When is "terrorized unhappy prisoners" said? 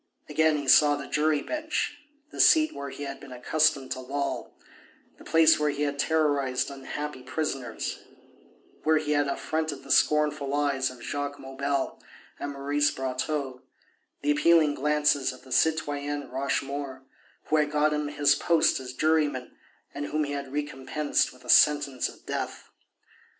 5.99-7.99